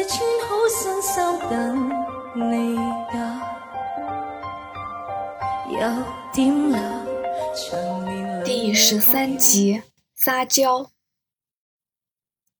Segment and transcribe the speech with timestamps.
[0.00, 1.88] 是穿好新衫等
[2.36, 2.76] 你
[3.10, 3.18] 噶，
[5.72, 5.78] 有
[6.32, 7.04] 点辣，
[7.52, 9.82] 长年第十三集
[10.14, 10.92] 撒娇。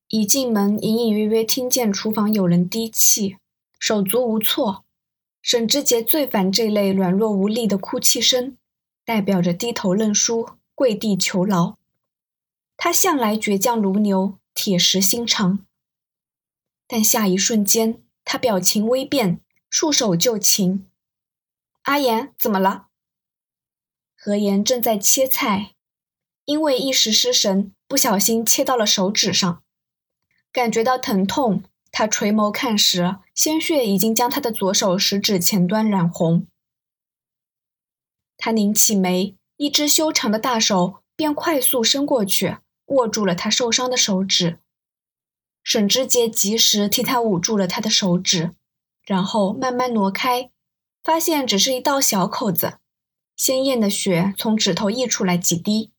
[0.09, 3.37] 一进门，隐隐约约听见厨房有人低泣，
[3.79, 4.83] 手足无措。
[5.41, 8.57] 沈之杰最烦这类软弱无力的哭泣声，
[9.05, 11.79] 代表着低头认输、跪地求饶。
[12.77, 15.61] 他向来倔强如牛，铁石心肠。
[16.89, 20.89] 但下一瞬间，他表情微变，束手就擒。
[21.83, 22.87] 阿言，怎么了？
[24.17, 25.75] 何言正在切菜，
[26.47, 29.63] 因为一时失神，不小心切到了手指上。
[30.51, 36.47] 感觉到疼痛，他垂眸看时，鲜血已经将他的左手食指前端染红。
[38.39, 44.59] 他拧起眉，一只修长的大手便快速伸过去，握住了他受伤的手指。
[45.69, 48.53] 沈之杰及时替他捂住了他的手指，
[49.03, 50.51] 然后慢慢挪开，
[51.05, 52.79] 发现只是一道小口子，
[53.37, 55.91] 鲜艳的血从指头溢出来几滴。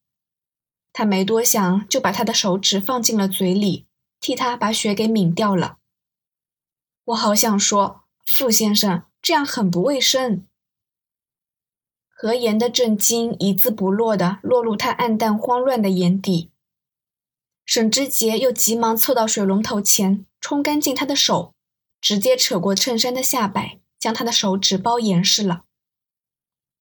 [0.91, 3.85] 他没多想，就把他的手指放进了嘴里。
[4.19, 5.77] 替他把血给抿掉了。
[7.05, 10.47] 我好想说，傅先生这样很不卫生。
[12.09, 16.49] 何言的震惊一字不落的落入他暗淡慌乱的眼底。
[17.69, 21.53] 沈之杰又急忙凑到水龙头前，冲干净他的手，
[22.01, 25.65] 直接扯过衬衫的下摆，将他的手指包严实了。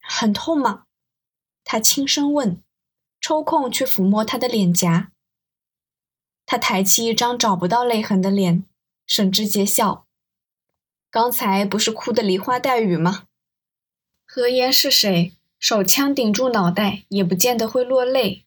[0.00, 0.84] 很痛吗？
[1.62, 2.62] 他轻声问，
[3.20, 5.12] 抽空去抚摸他的脸颊。
[6.46, 8.64] 他抬起一张找不到泪痕的脸，
[9.04, 10.06] 沈之杰笑
[11.12, 13.26] ：“刚才不是哭得梨花带雨吗？
[14.24, 15.34] 何言是谁？
[15.58, 18.46] 手枪顶住脑袋也不见得会落泪，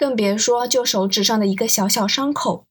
[0.00, 2.64] 更别说就手指上的一个小小伤口。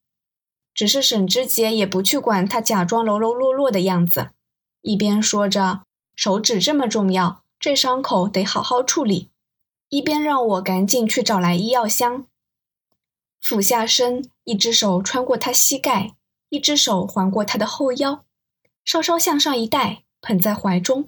[0.74, 4.32] 只是沈之杰也不去管他假装柔柔弱弱的样子，
[4.82, 5.84] 一边说着
[6.16, 9.30] 手指这么重要，这伤口得好好处理，
[9.90, 12.26] 一边让我赶紧去找来医药箱。
[13.40, 16.16] 俯下身，一只手穿过他膝盖，
[16.50, 18.26] 一只手环过他的后腰，
[18.84, 21.08] 稍稍向上一带，捧在怀中。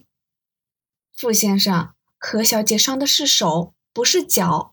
[1.16, 4.71] 傅先生，何小姐伤的是手，不是脚，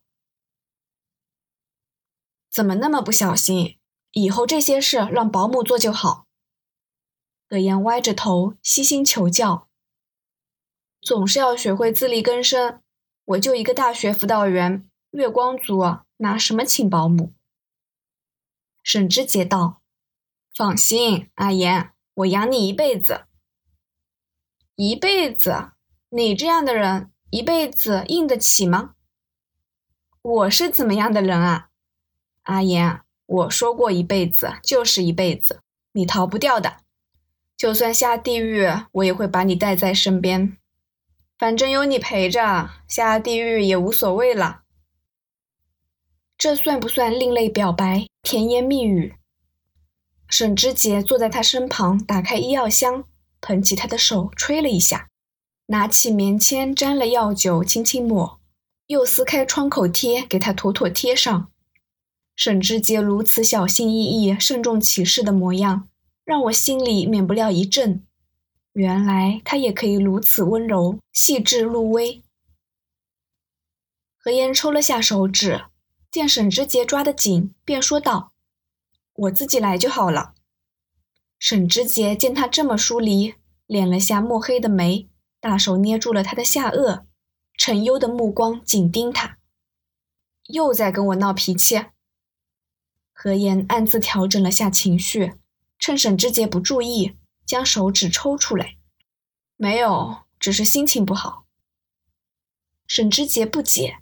[2.50, 3.78] 怎么那么不小心？
[4.12, 6.26] 以后这些事让保姆做就好。
[7.46, 9.68] 葛言歪着头，悉心求教。
[11.00, 12.82] 总是要学会自力更生。
[13.24, 15.82] 我就一个大学辅导员，月光族，
[16.16, 17.34] 拿什么请保姆？
[18.82, 19.82] 沈之杰道
[20.56, 23.26] ：“放心，阿言，我养你一辈子。
[24.76, 25.72] 一辈子，
[26.08, 28.94] 你这样的人，一辈子硬得起吗？
[30.22, 31.67] 我是怎么样的人啊？
[32.48, 35.60] 阿言，我说过一辈子就是一辈子，
[35.92, 36.78] 你逃不掉的。
[37.58, 40.56] 就算下地狱，我也会把你带在身边。
[41.36, 44.62] 反正有你陪着，下地狱也无所谓了。”
[46.38, 49.14] 这算不算另类表白、甜言蜜语？
[50.30, 53.04] 沈之杰坐在他身旁，打开医药箱，
[53.42, 55.10] 捧起他的手，吹了一下，
[55.66, 58.40] 拿起棉签沾了药酒，轻轻抹，
[58.86, 61.50] 又撕开创口贴给他妥妥贴上。
[62.38, 65.88] 沈之杰如此小心翼翼、慎重其事的模样，
[66.24, 68.06] 让我心里免不了一震。
[68.74, 72.22] 原来他也可以如此温柔、细致入微。
[74.16, 75.64] 何言抽了下手指。
[76.12, 78.32] 见沈之杰抓得紧，便说道
[79.14, 80.34] ：“我自己来就好了。”
[81.40, 83.34] 沈之杰见他这么疏离，
[83.66, 85.08] 敛了下墨黑的眉，
[85.40, 87.02] 大手捏住了他的下颚，
[87.58, 89.38] 沉幽的目光紧盯他。
[90.46, 91.84] 又在跟我闹脾气。
[93.20, 95.34] 何言暗自调整了下情绪，
[95.76, 98.76] 趁沈之杰不注意，将手指抽出来。
[99.56, 101.44] 没有，只是心情不好。
[102.86, 103.98] 沈之杰不解。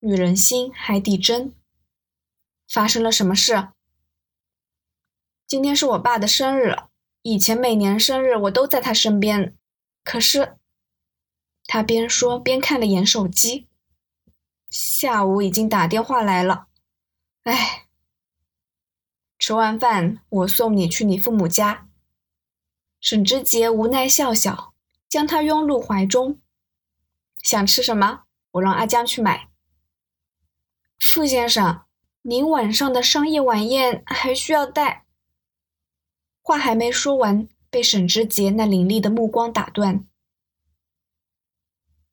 [0.00, 1.54] 女人心，海底针。
[2.68, 3.68] 发生了什么事？
[5.46, 6.74] 今天是我爸的生日，
[7.22, 9.56] 以前每年生日我都在他身边。
[10.02, 10.56] 可是，
[11.66, 13.68] 他边说边看了眼手机，
[14.68, 16.66] 下午已经打电话来了。
[17.44, 17.85] 哎，
[19.46, 21.86] 吃完饭我送你去你父母家。
[23.00, 24.74] 沈之杰无奈笑笑，
[25.08, 26.40] 将他拥入怀中。
[27.42, 28.24] 想吃什么？
[28.50, 29.48] 我让阿江去买。
[30.98, 31.82] 傅先生，
[32.22, 35.04] 您晚上的商业晚宴还需要带。
[36.42, 40.04] 话还没说完，被沈之杰那凌厉的目光打断。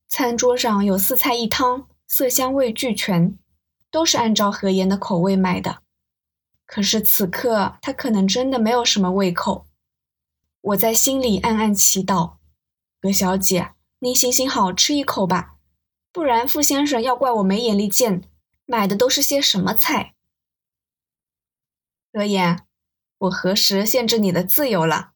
[0.08, 3.40] 餐桌上有四菜一汤，色香味俱全，
[3.90, 5.82] 都是按照何言的口味买的。
[6.74, 9.68] 可是此刻他可能真的没有什么胃口，
[10.60, 12.38] 我在心里暗暗祈祷
[13.00, 15.58] ：“葛小姐，您行行好，吃一口吧，
[16.12, 18.28] 不然傅先生要怪我没眼力见，
[18.66, 20.16] 买的都是些什么菜？”
[22.12, 22.66] 何言，
[23.20, 25.12] 我何时限制你的自由了？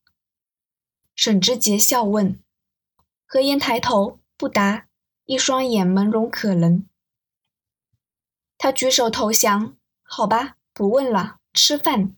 [1.16, 2.40] 沈之杰笑问。
[3.26, 4.86] 何言抬头不答，
[5.26, 6.88] 一双眼朦胧可人。
[8.60, 9.76] 他举手投降
[10.06, 12.16] ：“好吧，不问了，吃饭。”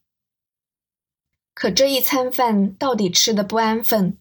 [1.55, 4.17] 可这一餐饭到底吃的不安分。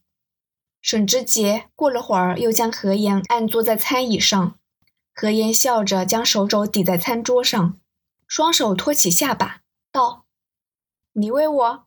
[0.80, 4.56] 沈之杰过了会儿，又将何言按坐在餐椅上。
[5.12, 7.78] 何言笑着将手肘抵在餐桌上，
[8.28, 10.24] 双手托起下巴，道
[11.14, 11.86] ：“你喂我。”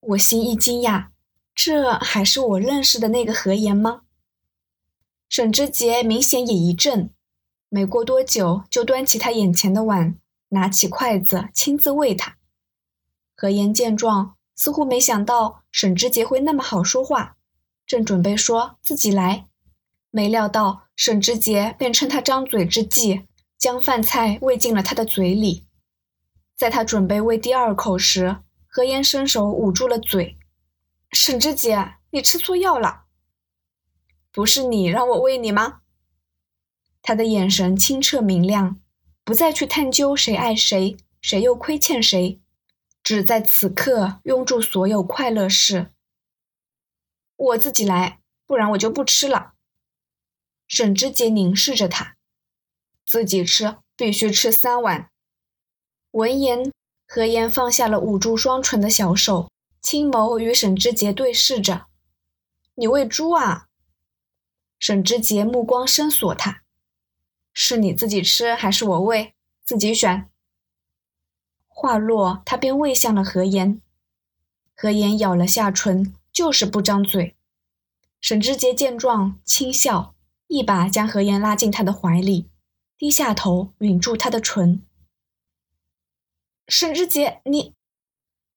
[0.00, 1.06] 我心一惊讶，
[1.54, 4.02] 这还是我认识的那个何言吗？
[5.30, 7.10] 沈之杰明显也一震，
[7.70, 10.18] 没过多久就端起他眼前的碗，
[10.54, 12.38] 拿起筷子亲自喂他。
[13.36, 17.36] 何言见状，似乎没想到沈之杰会那么好说话，
[17.84, 19.46] 正准备说自己来，
[20.10, 23.26] 没料到沈之杰便趁他张嘴之际，
[23.58, 25.66] 将饭菜喂进了他的嘴里。
[26.56, 30.38] 在他准备喂第二口时，何言伸手捂住了嘴
[31.10, 33.06] ：“沈之杰，你吃错药了，
[34.30, 35.80] 不是你让我喂你吗？”
[37.02, 38.80] 他的眼神清澈明亮，
[39.24, 42.40] 不再去探究谁爱谁，谁又亏欠谁。
[43.02, 45.90] 只在此刻拥住所有快乐事。
[47.36, 49.52] 我自己来，不然我就不吃了。
[50.66, 52.16] 沈之杰凝视着他，
[53.06, 55.10] 自己吃必须吃三碗。
[56.12, 56.72] 闻言，
[57.06, 59.50] 何言放下了捂住双唇的小手，
[59.82, 61.86] 青眸与沈之杰对视着。
[62.76, 63.68] 你喂猪啊？
[64.78, 66.63] 沈之杰目光深锁他，
[67.54, 69.34] 是你自己吃还是我喂？
[69.64, 70.28] 自己选。
[71.68, 73.80] 话落，他便喂向了何言。
[74.74, 77.36] 何言咬了下唇，就是不张嘴。
[78.20, 80.14] 沈之杰见状，轻笑，
[80.48, 82.48] 一把将何言拉进他的怀里，
[82.98, 84.82] 低下头吮住他的唇。
[86.66, 87.74] 沈之杰，你……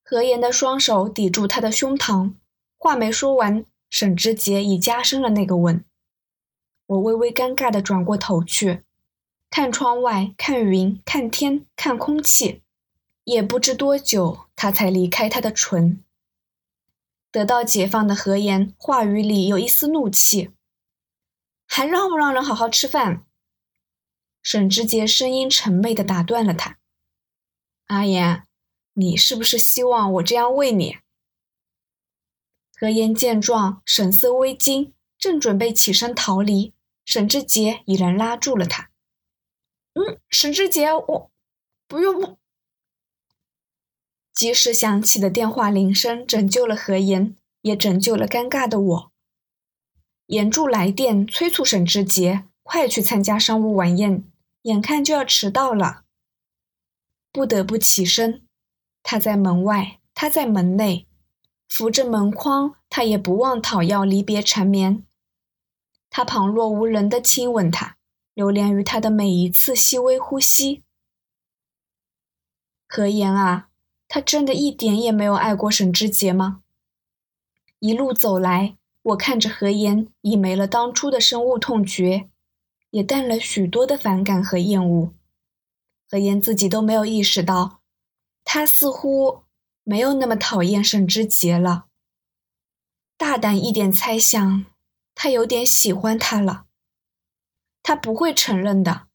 [0.03, 2.33] 何言的双手抵住他的胸膛，
[2.77, 5.83] 话没说完，沈之杰已加深了那个吻。
[6.85, 8.83] 我微微尴尬地转过头去，
[9.49, 12.61] 看窗外，看云，看天，看空气。
[13.23, 16.01] 也不知多久，他才离开他的唇。
[17.29, 20.51] 得到解放的何言话语里有一丝怒气，
[21.67, 23.25] 还让不让人好好吃饭？
[24.41, 26.77] 沈之杰声音沉闷地打断了他
[27.87, 28.43] ：“阿言，
[28.93, 30.97] 你是不是希望我这样喂你？”
[32.79, 36.73] 何言见状，神色微惊，正准备起身逃离，
[37.03, 38.89] 沈之杰已然拉住了他
[39.97, 41.31] ：“嗯，沈志杰，我
[41.87, 42.37] 不用。”
[44.31, 49.11] 及时响起的电话铃声拯救了何言，也拯救了尴尬的我。
[50.27, 54.23] 严柱来电催促沈志杰快去参加商务晚宴，
[54.61, 56.03] 眼看就要迟到了，
[57.31, 58.45] 不得不起身。
[59.01, 61.07] 他在门外，他在门内，
[61.67, 65.03] 扶着门框，他也不忘讨要离别缠绵。
[66.11, 67.96] 他旁若无人的亲吻他，
[68.37, 70.83] 流连于他的每一次细微呼吸。
[72.87, 73.69] 何言啊！
[74.07, 76.61] 他真的一点也没有爱过沈之杰吗？
[77.79, 82.29] 一路走来，我看着何言已没了当初的深恶痛绝，
[82.91, 85.15] 也淡了许多的反感和厌恶。
[86.07, 87.79] 何言自己都没有意识到，
[88.43, 89.45] 他似乎
[89.81, 91.87] 没有那么讨厌沈之杰了。
[93.17, 94.65] 大胆一点猜想，
[95.15, 96.66] 他有点喜欢他了。
[97.87, 99.07] 他不会承认的，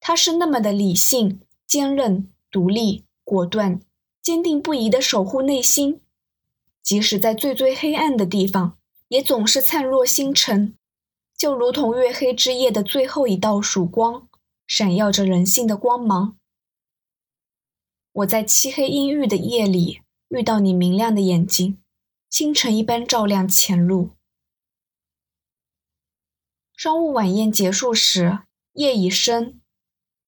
[0.00, 3.82] 他是那么的理性、坚韧、独立、果断。
[4.22, 6.00] 坚定不移地守护内心，
[6.82, 8.78] 即使在最最黑暗的地方，
[9.08, 10.74] 也总是灿若星辰，
[11.36, 14.26] 就如同月黑之夜的最后一道曙光，
[14.66, 16.38] 闪耀着人性的光芒。
[18.12, 20.00] 我在漆黑阴郁的夜里
[20.30, 21.78] 遇到你明亮的眼睛，
[22.30, 24.13] 星辰一般照亮前路。
[26.76, 28.40] 商务晚宴结束时，
[28.72, 29.60] 夜已深，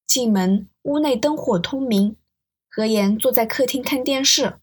[0.05, 2.15] 进门，屋内灯火通明。
[2.69, 4.59] 何言坐在客厅看电视。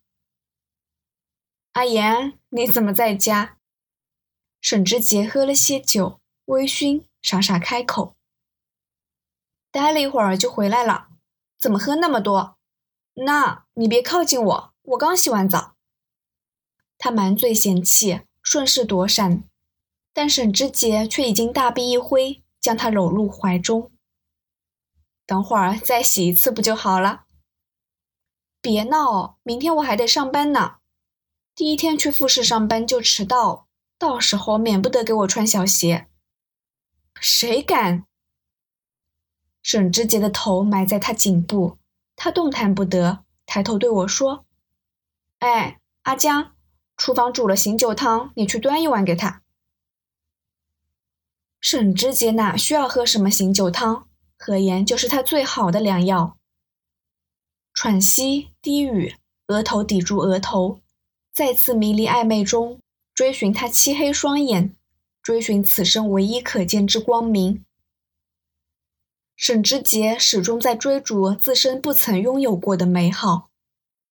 [1.73, 3.59] 阿言，你怎么在家？
[4.61, 8.17] 沈志杰喝了些酒，微醺，傻傻开口。
[9.71, 11.09] 待了一会儿就回来了。
[11.59, 12.57] 怎么喝那么多？
[13.15, 15.77] 那你别靠近我，我刚洗完澡。
[16.97, 19.45] 他满嘴嫌弃，顺势躲闪，
[20.15, 23.91] 但沈之杰却已经大臂一挥，将他搂入怀中。
[25.27, 27.25] 等会儿再洗一次不就好了？
[28.61, 30.77] 别闹，明天我还得上班呢。
[31.55, 33.69] 第一天去复试上班就迟到，
[33.99, 36.09] 到时候免不得给我穿小鞋。
[37.21, 38.07] 谁敢？
[39.63, 41.79] 沈之杰的头埋在他颈部，
[42.17, 44.47] 他动弹不得，抬头对我说
[45.41, 46.55] ：“哎，阿江，
[46.97, 49.43] 厨房煮了醒酒汤，你去端一碗给他。”
[51.65, 54.07] 沈之杰哪需要喝什么醒酒汤？
[54.37, 56.37] 何言就是他最好的良药。
[57.73, 59.15] 喘息，低语，
[59.47, 60.83] 额头抵住额头，
[61.33, 62.79] 再次迷离暧昧中，
[63.15, 64.77] 追寻他漆黑双眼，
[65.23, 67.65] 追寻此生唯一可见之光明。
[69.35, 73.49] 沈之杰始终在追逐自身不曾拥有过的美好，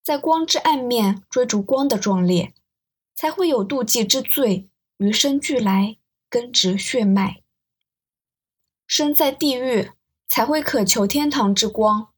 [0.04, 2.52] 在光之暗面追逐光的壮烈，
[3.14, 4.68] 才会有妒忌之罪
[4.98, 7.43] 与生俱来，根植血脉。
[8.88, 9.92] 身在地狱，
[10.28, 12.10] 才会渴求天堂之光。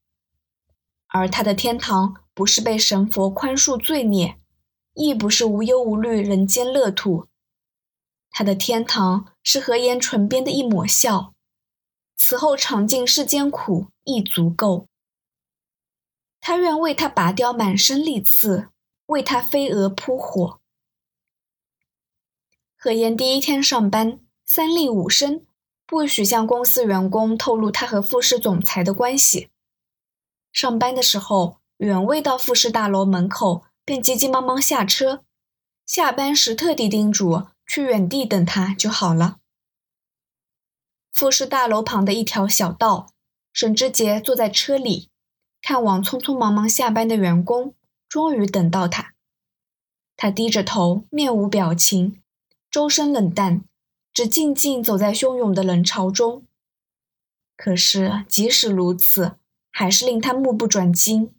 [1.07, 4.39] 而他的天堂，不是被神佛宽恕罪孽，
[4.93, 7.27] 亦不是无忧无虑人间乐土。
[8.29, 11.34] 他的天堂是何言唇边的一抹笑。
[12.17, 14.88] 此后尝尽世间苦亦足够。
[16.41, 18.69] 他愿为他拔掉满身利刺，
[19.07, 20.60] 为他飞蛾扑火。
[22.77, 25.44] 何言第一天上班，三令五申，
[25.87, 29.49] 不许向公司员工透露他和富士总裁的关系。
[30.51, 35.23] 上班的时候，远未到富士大楼门口，便急急忙忙下车。
[35.85, 39.37] 下班时特地叮嘱去远地等他就好了。
[41.11, 43.11] 富士大楼旁的一条小道，
[43.53, 45.09] 沈之杰坐在车里，
[45.61, 47.75] 看望匆匆忙忙下班的员工，
[48.09, 49.13] 终于等到他。
[50.17, 52.21] 他低着头，面无表情，
[52.71, 53.63] 周身冷淡，
[54.15, 56.45] 只静静走在汹涌的人潮中。
[57.57, 59.34] 可是，即使如此，
[59.69, 61.36] 还是令他目不转睛。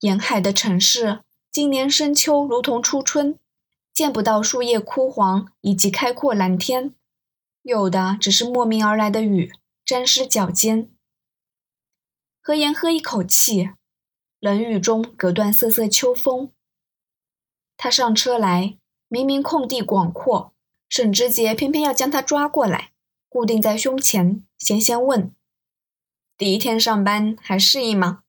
[0.00, 3.38] 沿海的城市，今年深秋如同初春，
[3.94, 6.94] 见不到树叶枯黄以及开阔蓝天。
[7.62, 9.50] 有的只是莫名而来的雨，
[9.86, 10.90] 沾湿脚尖。
[12.42, 13.70] 何言喝一口气，
[14.38, 16.52] 冷雨中隔断瑟瑟秋风。
[17.78, 18.76] 他上车来，
[19.08, 20.51] 明明空地广阔，
[20.92, 22.92] 沈之杰偏偏要将他抓过来，
[23.30, 25.34] 固定在胸前，闲闲问
[26.36, 28.24] ：“第一天上班还适应吗？”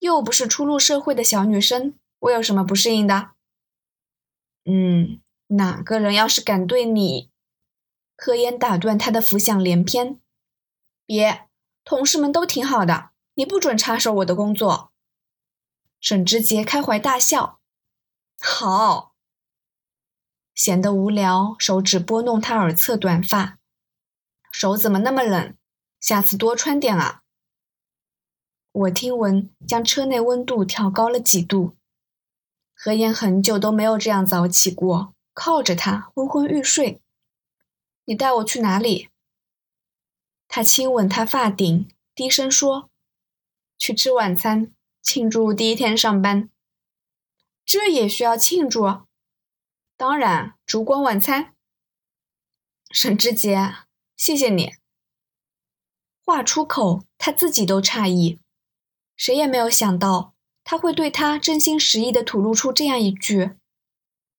[0.00, 3.32] 又不是初入社会的小女生，我有什么不适应的？
[4.64, 7.30] 嗯，哪个人要是敢对你……
[8.16, 10.18] 何言打断他的浮想联翩
[11.04, 11.50] ：“别，
[11.84, 14.90] 同事们都挺好的，你不准插手我的工作。”
[16.00, 17.60] 沈之杰开怀大笑
[18.40, 19.12] ：“好。”
[20.56, 23.58] 闲得无聊，手指拨弄他耳侧短发，
[24.50, 25.54] 手怎么那么冷？
[26.00, 27.20] 下次多穿点啊。
[28.72, 31.76] 我听闻将车内温度调高了几度。
[32.74, 37.02] 何言很久都没有这样早起过，靠着他昏昏欲睡。
[38.06, 39.10] 你带我去哪里？
[40.48, 42.88] 他亲吻她发顶，低声说
[43.76, 44.72] ：“去吃晚餐，
[45.02, 46.48] 庆祝第一天上班。
[47.64, 49.05] 这也需要庆祝？
[49.96, 51.54] 当然，烛光晚餐。”
[52.90, 53.74] 沈之杰，
[54.16, 54.74] 谢谢你。
[56.24, 58.40] 话出口，他自己都诧异，
[59.16, 60.34] 谁也没有想到
[60.64, 63.56] 他会对他真心实意的吐露出这样一句，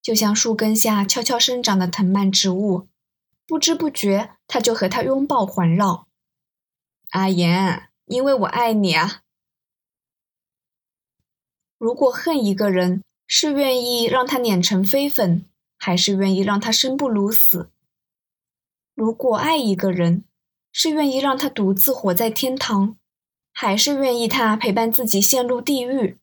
[0.01, 2.87] 就像树根下悄悄生长的藤蔓植物。
[3.45, 6.07] 不知不觉，他就和他拥抱环绕。
[7.11, 9.21] 阿言，因为我爱你啊。
[11.77, 15.45] 如果恨一个人，是愿意让他碾成飞粉，
[15.77, 17.69] 还是愿意让他生不如死？
[18.95, 20.23] 如果爱一个人，
[20.71, 22.95] 是愿意让他独自活在天堂，
[23.51, 26.17] 还是愿意他陪伴自己陷入地狱？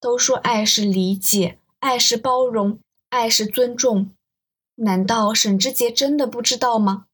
[0.00, 2.78] 都说爱是理解，爱是包容，
[3.08, 4.12] 爱是尊重。
[4.76, 7.06] 难道沈之杰真的不知道吗？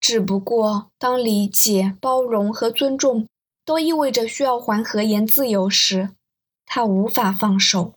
[0.00, 3.26] 只不过，当理解、包容和尊重
[3.64, 6.10] 都意味着需要还何言自由时，
[6.66, 7.94] 他无法放手。